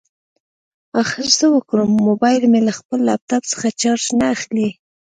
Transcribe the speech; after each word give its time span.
اخر 1.01 1.25
څه 1.39 1.45
وکړم؟ 1.55 1.89
مبایل 2.07 2.43
مې 2.51 2.61
له 2.67 2.73
خپل 2.79 2.99
لاپټاپ 3.07 3.43
څخه 3.51 3.67
چارج 3.81 4.05
نه 4.19 4.25
اخلي 4.35 4.69